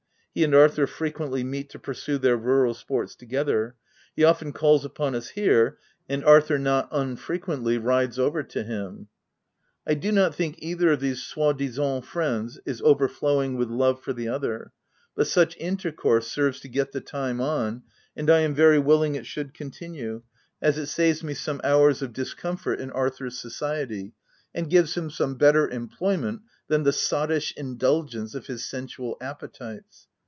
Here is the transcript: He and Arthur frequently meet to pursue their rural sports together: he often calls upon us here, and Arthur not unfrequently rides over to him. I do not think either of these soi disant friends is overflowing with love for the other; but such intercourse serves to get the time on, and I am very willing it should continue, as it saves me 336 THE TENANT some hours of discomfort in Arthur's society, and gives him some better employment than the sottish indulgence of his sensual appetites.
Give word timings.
He 0.33 0.45
and 0.45 0.55
Arthur 0.55 0.87
frequently 0.87 1.43
meet 1.43 1.69
to 1.71 1.77
pursue 1.79 2.17
their 2.17 2.37
rural 2.37 2.73
sports 2.73 3.15
together: 3.17 3.75
he 4.15 4.23
often 4.23 4.53
calls 4.53 4.85
upon 4.85 5.13
us 5.13 5.27
here, 5.31 5.77
and 6.07 6.23
Arthur 6.23 6.57
not 6.57 6.87
unfrequently 6.89 7.77
rides 7.77 8.17
over 8.17 8.41
to 8.43 8.63
him. 8.63 9.09
I 9.85 9.93
do 9.95 10.09
not 10.09 10.33
think 10.33 10.55
either 10.59 10.89
of 10.93 11.01
these 11.01 11.21
soi 11.21 11.51
disant 11.51 12.05
friends 12.05 12.57
is 12.65 12.81
overflowing 12.81 13.57
with 13.57 13.67
love 13.69 14.01
for 14.01 14.13
the 14.13 14.29
other; 14.29 14.71
but 15.15 15.27
such 15.27 15.57
intercourse 15.57 16.27
serves 16.31 16.61
to 16.61 16.69
get 16.69 16.93
the 16.93 17.01
time 17.01 17.41
on, 17.41 17.83
and 18.15 18.29
I 18.29 18.39
am 18.39 18.55
very 18.55 18.79
willing 18.79 19.15
it 19.15 19.25
should 19.25 19.53
continue, 19.53 20.21
as 20.61 20.77
it 20.77 20.85
saves 20.85 21.21
me 21.25 21.33
336 21.33 21.43
THE 21.43 21.45
TENANT 21.45 21.61
some 21.61 21.69
hours 21.69 22.01
of 22.01 22.13
discomfort 22.13 22.79
in 22.79 22.89
Arthur's 22.91 23.37
society, 23.37 24.13
and 24.55 24.69
gives 24.69 24.95
him 24.95 25.09
some 25.09 25.35
better 25.35 25.69
employment 25.69 26.43
than 26.69 26.83
the 26.83 26.93
sottish 26.93 27.53
indulgence 27.57 28.33
of 28.33 28.47
his 28.47 28.63
sensual 28.63 29.17
appetites. 29.19 30.07